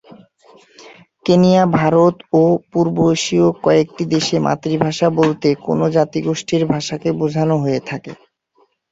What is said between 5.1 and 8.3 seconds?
বলতে কোন জাতিগোষ্ঠীর ভাষাকে বুঝানো হয়ে থাকে।